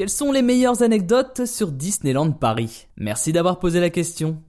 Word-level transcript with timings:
Quelles 0.00 0.08
sont 0.08 0.32
les 0.32 0.40
meilleures 0.40 0.82
anecdotes 0.82 1.44
sur 1.44 1.70
Disneyland 1.70 2.32
Paris? 2.32 2.86
Merci 2.96 3.32
d'avoir 3.32 3.58
posé 3.58 3.80
la 3.80 3.90
question. 3.90 4.42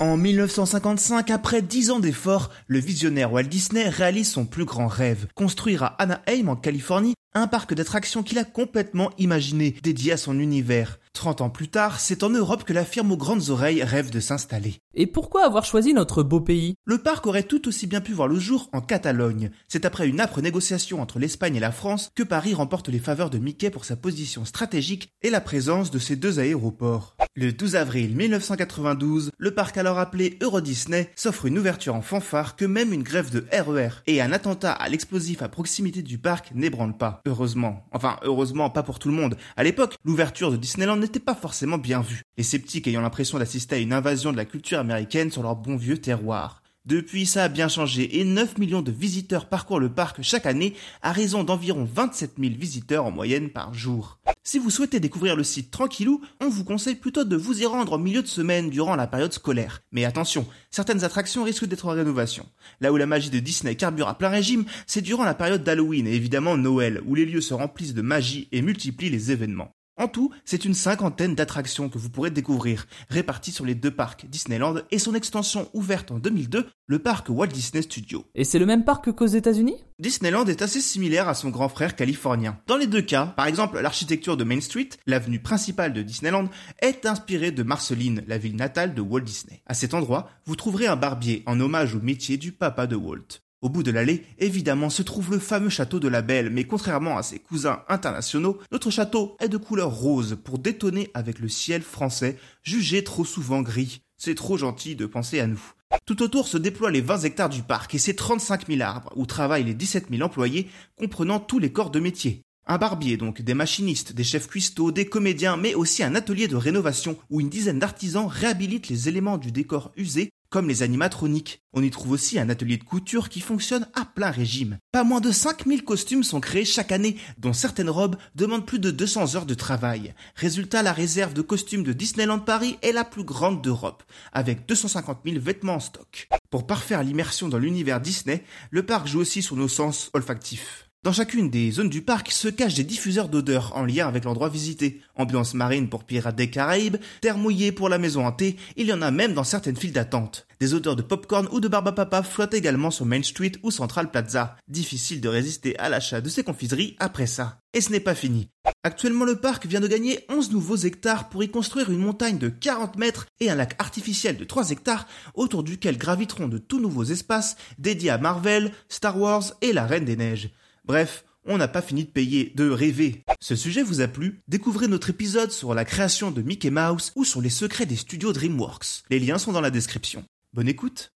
En 0.00 0.16
1955, 0.16 1.30
après 1.30 1.62
dix 1.62 1.92
ans 1.92 2.00
d'efforts, 2.00 2.50
le 2.66 2.80
visionnaire 2.80 3.32
Walt 3.32 3.44
Disney 3.44 3.88
réalise 3.88 4.28
son 4.28 4.44
plus 4.44 4.64
grand 4.64 4.88
rêve, 4.88 5.28
construire 5.36 5.84
à 5.84 6.02
Anaheim 6.02 6.48
en 6.48 6.56
Californie 6.56 7.14
un 7.32 7.46
parc 7.46 7.74
d'attractions 7.74 8.24
qu'il 8.24 8.38
a 8.38 8.44
complètement 8.44 9.10
imaginé, 9.18 9.76
dédié 9.84 10.14
à 10.14 10.16
son 10.16 10.40
univers. 10.40 10.98
30 11.12 11.42
ans 11.42 11.50
plus 11.50 11.68
tard, 11.68 12.00
c'est 12.00 12.22
en 12.22 12.30
Europe 12.30 12.64
que 12.64 12.72
la 12.72 12.84
firme 12.84 13.12
aux 13.12 13.16
grandes 13.16 13.50
oreilles 13.50 13.82
rêve 13.82 14.10
de 14.10 14.20
s'installer. 14.20 14.76
Et 14.94 15.06
pourquoi 15.06 15.44
avoir 15.44 15.64
choisi 15.64 15.94
notre 15.94 16.22
beau 16.22 16.40
pays? 16.40 16.74
Le 16.84 16.98
parc 16.98 17.26
aurait 17.26 17.42
tout 17.42 17.68
aussi 17.68 17.86
bien 17.86 18.00
pu 18.00 18.12
voir 18.12 18.28
le 18.28 18.38
jour 18.38 18.68
en 18.72 18.80
Catalogne. 18.80 19.50
C'est 19.68 19.84
après 19.84 20.08
une 20.08 20.20
âpre 20.20 20.40
négociation 20.40 21.00
entre 21.00 21.18
l'Espagne 21.18 21.56
et 21.56 21.60
la 21.60 21.72
France 21.72 22.10
que 22.14 22.22
Paris 22.22 22.54
remporte 22.54 22.88
les 22.88 22.98
faveurs 22.98 23.30
de 23.30 23.38
Mickey 23.38 23.70
pour 23.70 23.84
sa 23.84 23.96
position 23.96 24.44
stratégique 24.44 25.10
et 25.22 25.30
la 25.30 25.40
présence 25.40 25.90
de 25.90 25.98
ses 25.98 26.16
deux 26.16 26.38
aéroports. 26.40 27.16
Le 27.34 27.52
12 27.52 27.76
avril 27.76 28.14
1992, 28.14 29.30
le 29.38 29.54
parc 29.54 29.78
alors 29.78 29.98
appelé 29.98 30.38
Euro 30.42 30.60
Disney 30.60 31.10
s'offre 31.16 31.46
une 31.46 31.58
ouverture 31.58 31.94
en 31.94 32.02
fanfare 32.02 32.56
que 32.56 32.66
même 32.66 32.92
une 32.92 33.02
grève 33.02 33.30
de 33.30 33.46
RER 33.52 33.88
e 33.88 34.02
et 34.06 34.20
un 34.20 34.32
attentat 34.32 34.72
à 34.72 34.88
l'explosif 34.88 35.40
à 35.40 35.48
proximité 35.48 36.02
du 36.02 36.18
parc 36.18 36.52
n'ébranlent 36.54 36.96
pas. 36.96 37.22
Heureusement. 37.26 37.86
Enfin, 37.92 38.18
heureusement 38.22 38.68
pas 38.68 38.82
pour 38.82 38.98
tout 38.98 39.08
le 39.08 39.14
monde. 39.14 39.36
À 39.56 39.64
l'époque, 39.64 39.96
l'ouverture 40.04 40.50
de 40.50 40.56
Disneyland 40.56 41.01
n'était 41.02 41.20
pas 41.20 41.34
forcément 41.34 41.78
bien 41.78 42.00
vue. 42.00 42.22
Les 42.36 42.44
sceptiques 42.44 42.86
ayant 42.86 43.02
l'impression 43.02 43.38
d'assister 43.38 43.76
à 43.76 43.78
une 43.78 43.92
invasion 43.92 44.32
de 44.32 44.36
la 44.36 44.44
culture 44.44 44.78
américaine 44.78 45.30
sur 45.30 45.42
leur 45.42 45.56
bon 45.56 45.76
vieux 45.76 45.98
terroir. 45.98 46.62
Depuis, 46.84 47.26
ça 47.26 47.44
a 47.44 47.48
bien 47.48 47.68
changé 47.68 48.18
et 48.18 48.24
9 48.24 48.58
millions 48.58 48.82
de 48.82 48.90
visiteurs 48.90 49.48
parcourent 49.48 49.78
le 49.78 49.92
parc 49.92 50.20
chaque 50.22 50.46
année 50.46 50.74
à 51.00 51.12
raison 51.12 51.44
d'environ 51.44 51.84
27 51.84 52.32
000 52.40 52.54
visiteurs 52.58 53.04
en 53.04 53.12
moyenne 53.12 53.50
par 53.50 53.72
jour. 53.72 54.18
Si 54.42 54.58
vous 54.58 54.70
souhaitez 54.70 54.98
découvrir 54.98 55.36
le 55.36 55.44
site 55.44 55.70
tranquillou, 55.70 56.20
on 56.40 56.48
vous 56.48 56.64
conseille 56.64 56.96
plutôt 56.96 57.22
de 57.22 57.36
vous 57.36 57.62
y 57.62 57.66
rendre 57.66 57.92
en 57.92 57.98
milieu 57.98 58.20
de 58.20 58.26
semaine 58.26 58.68
durant 58.68 58.96
la 58.96 59.06
période 59.06 59.32
scolaire. 59.32 59.82
Mais 59.92 60.04
attention, 60.04 60.44
certaines 60.72 61.04
attractions 61.04 61.44
risquent 61.44 61.66
d'être 61.66 61.86
en 61.86 61.90
rénovation. 61.90 62.48
Là 62.80 62.92
où 62.92 62.96
la 62.96 63.06
magie 63.06 63.30
de 63.30 63.38
Disney 63.38 63.76
carbure 63.76 64.08
à 64.08 64.18
plein 64.18 64.30
régime, 64.30 64.64
c'est 64.88 65.02
durant 65.02 65.24
la 65.24 65.34
période 65.34 65.62
d'Halloween 65.62 66.08
et 66.08 66.14
évidemment 66.14 66.56
Noël, 66.56 67.00
où 67.06 67.14
les 67.14 67.26
lieux 67.26 67.40
se 67.40 67.54
remplissent 67.54 67.94
de 67.94 68.02
magie 68.02 68.48
et 68.50 68.60
multiplient 68.60 69.10
les 69.10 69.30
événements. 69.30 69.72
En 69.98 70.08
tout, 70.08 70.30
c'est 70.46 70.64
une 70.64 70.72
cinquantaine 70.72 71.34
d'attractions 71.34 71.90
que 71.90 71.98
vous 71.98 72.08
pourrez 72.08 72.30
découvrir, 72.30 72.86
réparties 73.10 73.52
sur 73.52 73.66
les 73.66 73.74
deux 73.74 73.90
parcs 73.90 74.24
Disneyland 74.26 74.76
et 74.90 74.98
son 74.98 75.14
extension 75.14 75.68
ouverte 75.74 76.10
en 76.10 76.18
2002, 76.18 76.66
le 76.86 76.98
parc 76.98 77.28
Walt 77.28 77.48
Disney 77.48 77.82
Studios. 77.82 78.24
Et 78.34 78.44
c'est 78.44 78.58
le 78.58 78.64
même 78.64 78.84
parc 78.84 79.12
qu'aux 79.12 79.26
États-Unis? 79.26 79.76
Disneyland 79.98 80.46
est 80.46 80.62
assez 80.62 80.80
similaire 80.80 81.28
à 81.28 81.34
son 81.34 81.50
grand 81.50 81.68
frère 81.68 81.94
californien. 81.94 82.58
Dans 82.66 82.78
les 82.78 82.86
deux 82.86 83.02
cas, 83.02 83.26
par 83.36 83.46
exemple, 83.46 83.80
l'architecture 83.80 84.38
de 84.38 84.44
Main 84.44 84.62
Street, 84.62 84.88
l'avenue 85.06 85.40
principale 85.40 85.92
de 85.92 86.02
Disneyland, 86.02 86.48
est 86.80 87.04
inspirée 87.04 87.52
de 87.52 87.62
Marceline, 87.62 88.24
la 88.26 88.38
ville 88.38 88.56
natale 88.56 88.94
de 88.94 89.02
Walt 89.02 89.20
Disney. 89.20 89.62
À 89.66 89.74
cet 89.74 89.92
endroit, 89.92 90.30
vous 90.46 90.56
trouverez 90.56 90.86
un 90.86 90.96
barbier 90.96 91.42
en 91.44 91.60
hommage 91.60 91.94
au 91.94 92.00
métier 92.00 92.38
du 92.38 92.52
papa 92.52 92.86
de 92.86 92.96
Walt. 92.96 93.42
Au 93.62 93.68
bout 93.68 93.84
de 93.84 93.92
l'allée, 93.92 94.24
évidemment, 94.40 94.90
se 94.90 95.02
trouve 95.02 95.30
le 95.30 95.38
fameux 95.38 95.68
château 95.68 96.00
de 96.00 96.08
la 96.08 96.20
Belle, 96.20 96.50
mais 96.50 96.64
contrairement 96.64 97.16
à 97.16 97.22
ses 97.22 97.38
cousins 97.38 97.84
internationaux, 97.88 98.58
notre 98.72 98.90
château 98.90 99.36
est 99.38 99.48
de 99.48 99.56
couleur 99.56 99.92
rose 99.94 100.36
pour 100.42 100.58
détonner 100.58 101.10
avec 101.14 101.38
le 101.38 101.48
ciel 101.48 101.82
français, 101.82 102.36
jugé 102.64 103.04
trop 103.04 103.24
souvent 103.24 103.62
gris. 103.62 104.02
C'est 104.18 104.34
trop 104.34 104.56
gentil 104.56 104.96
de 104.96 105.06
penser 105.06 105.38
à 105.38 105.46
nous. 105.46 105.62
Tout 106.06 106.24
autour 106.24 106.48
se 106.48 106.58
déploient 106.58 106.90
les 106.90 107.00
20 107.00 107.20
hectares 107.20 107.50
du 107.50 107.62
parc 107.62 107.94
et 107.94 107.98
ses 107.98 108.16
35 108.16 108.66
000 108.66 108.80
arbres, 108.80 109.12
où 109.14 109.26
travaillent 109.26 109.62
les 109.62 109.74
17 109.74 110.06
000 110.10 110.22
employés, 110.22 110.68
comprenant 110.96 111.38
tous 111.38 111.60
les 111.60 111.70
corps 111.70 111.90
de 111.90 112.00
métier. 112.00 112.42
Un 112.66 112.78
barbier 112.78 113.16
donc, 113.16 113.42
des 113.42 113.54
machinistes, 113.54 114.12
des 114.12 114.24
chefs 114.24 114.48
cuistots, 114.48 114.90
des 114.90 115.06
comédiens, 115.06 115.56
mais 115.56 115.74
aussi 115.74 116.02
un 116.02 116.16
atelier 116.16 116.48
de 116.48 116.56
rénovation 116.56 117.16
où 117.30 117.40
une 117.40 117.48
dizaine 117.48 117.78
d'artisans 117.78 118.26
réhabilitent 118.26 118.88
les 118.88 119.08
éléments 119.08 119.38
du 119.38 119.52
décor 119.52 119.92
usé 119.96 120.30
comme 120.52 120.68
les 120.68 120.82
animatroniques. 120.82 121.62
On 121.72 121.82
y 121.82 121.90
trouve 121.90 122.12
aussi 122.12 122.38
un 122.38 122.50
atelier 122.50 122.76
de 122.76 122.84
couture 122.84 123.30
qui 123.30 123.40
fonctionne 123.40 123.88
à 123.94 124.04
plein 124.04 124.30
régime. 124.30 124.78
Pas 124.92 125.02
moins 125.02 125.20
de 125.20 125.32
5000 125.32 125.82
costumes 125.82 126.22
sont 126.22 126.40
créés 126.40 126.66
chaque 126.66 126.92
année, 126.92 127.16
dont 127.38 127.54
certaines 127.54 127.88
robes 127.88 128.16
demandent 128.34 128.66
plus 128.66 128.78
de 128.78 128.90
200 128.90 129.34
heures 129.34 129.46
de 129.46 129.54
travail. 129.54 130.14
Résultat, 130.36 130.82
la 130.82 130.92
réserve 130.92 131.32
de 131.32 131.40
costumes 131.40 131.82
de 131.82 131.94
Disneyland 131.94 132.38
Paris 132.38 132.76
est 132.82 132.92
la 132.92 133.04
plus 133.04 133.24
grande 133.24 133.62
d'Europe, 133.62 134.02
avec 134.32 134.68
250 134.68 135.20
000 135.24 135.40
vêtements 135.40 135.76
en 135.76 135.80
stock. 135.80 136.28
Pour 136.50 136.66
parfaire 136.66 137.02
l'immersion 137.02 137.48
dans 137.48 137.58
l'univers 137.58 138.02
Disney, 138.02 138.44
le 138.70 138.84
parc 138.84 139.06
joue 139.06 139.20
aussi 139.20 139.40
sur 139.40 139.56
nos 139.56 139.68
sens 139.68 140.10
olfactifs. 140.12 140.91
Dans 141.04 141.12
chacune 141.12 141.50
des 141.50 141.72
zones 141.72 141.88
du 141.88 142.00
parc 142.00 142.30
se 142.30 142.46
cachent 142.46 142.76
des 142.76 142.84
diffuseurs 142.84 143.28
d'odeurs 143.28 143.72
en 143.74 143.84
lien 143.84 144.06
avec 144.06 144.22
l'endroit 144.22 144.48
visité. 144.48 145.00
Ambiance 145.16 145.52
marine 145.52 145.88
pour 145.88 146.04
Pirates 146.04 146.36
des 146.36 146.48
Caraïbes, 146.48 146.98
terre 147.20 147.38
mouillée 147.38 147.72
pour 147.72 147.88
la 147.88 147.98
maison 147.98 148.24
hantée, 148.24 148.56
il 148.76 148.86
y 148.86 148.92
en 148.92 149.02
a 149.02 149.10
même 149.10 149.34
dans 149.34 149.42
certaines 149.42 149.74
files 149.74 149.92
d'attente. 149.92 150.46
Des 150.60 150.74
odeurs 150.74 150.94
de 150.94 151.02
popcorn 151.02 151.48
ou 151.50 151.58
de 151.58 151.66
barbapapa 151.66 152.22
flottent 152.22 152.54
également 152.54 152.92
sur 152.92 153.04
Main 153.04 153.24
Street 153.24 153.50
ou 153.64 153.72
Central 153.72 154.12
Plaza. 154.12 154.56
Difficile 154.68 155.20
de 155.20 155.28
résister 155.28 155.76
à 155.80 155.88
l'achat 155.88 156.20
de 156.20 156.28
ces 156.28 156.44
confiseries 156.44 156.94
après 157.00 157.26
ça. 157.26 157.58
Et 157.74 157.80
ce 157.80 157.90
n'est 157.90 157.98
pas 157.98 158.14
fini. 158.14 158.48
Actuellement, 158.84 159.24
le 159.24 159.40
parc 159.40 159.66
vient 159.66 159.80
de 159.80 159.88
gagner 159.88 160.24
11 160.28 160.52
nouveaux 160.52 160.76
hectares 160.76 161.30
pour 161.30 161.42
y 161.42 161.50
construire 161.50 161.90
une 161.90 161.98
montagne 161.98 162.38
de 162.38 162.48
40 162.48 162.96
mètres 162.96 163.26
et 163.40 163.50
un 163.50 163.56
lac 163.56 163.74
artificiel 163.80 164.36
de 164.36 164.44
3 164.44 164.70
hectares 164.70 165.08
autour 165.34 165.64
duquel 165.64 165.98
graviteront 165.98 166.46
de 166.46 166.58
tout 166.58 166.78
nouveaux 166.78 167.02
espaces 167.02 167.56
dédiés 167.80 168.10
à 168.10 168.18
Marvel, 168.18 168.70
Star 168.88 169.18
Wars 169.18 169.54
et 169.62 169.72
la 169.72 169.84
Reine 169.84 170.04
des 170.04 170.14
Neiges. 170.14 170.52
Bref, 170.84 171.24
on 171.44 171.58
n'a 171.58 171.68
pas 171.68 171.82
fini 171.82 172.04
de 172.04 172.10
payer, 172.10 172.52
de 172.56 172.68
rêver. 172.68 173.22
Ce 173.40 173.54
sujet 173.54 173.82
vous 173.82 174.00
a 174.00 174.08
plu? 174.08 174.40
Découvrez 174.48 174.88
notre 174.88 175.10
épisode 175.10 175.52
sur 175.52 175.74
la 175.74 175.84
création 175.84 176.30
de 176.30 176.42
Mickey 176.42 176.70
Mouse 176.70 177.12
ou 177.14 177.24
sur 177.24 177.40
les 177.40 177.50
secrets 177.50 177.86
des 177.86 177.96
studios 177.96 178.32
DreamWorks. 178.32 179.04
Les 179.10 179.20
liens 179.20 179.38
sont 179.38 179.52
dans 179.52 179.60
la 179.60 179.70
description. 179.70 180.24
Bonne 180.52 180.68
écoute 180.68 181.12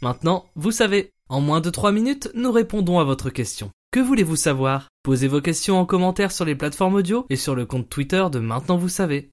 Maintenant, 0.00 0.46
vous 0.54 0.70
savez, 0.70 1.12
en 1.28 1.40
moins 1.40 1.60
de 1.60 1.70
3 1.70 1.90
minutes, 1.90 2.30
nous 2.34 2.52
répondons 2.52 2.98
à 2.98 3.04
votre 3.04 3.30
question. 3.30 3.70
Que 3.90 4.00
voulez-vous 4.00 4.36
savoir? 4.36 4.88
Posez 5.02 5.26
vos 5.26 5.40
questions 5.40 5.78
en 5.78 5.86
commentaire 5.86 6.30
sur 6.30 6.44
les 6.44 6.54
plateformes 6.54 6.94
audio 6.94 7.26
et 7.30 7.36
sur 7.36 7.54
le 7.54 7.66
compte 7.66 7.88
Twitter 7.88 8.24
de 8.30 8.38
Maintenant 8.38 8.76
vous 8.76 8.88
savez. 8.88 9.30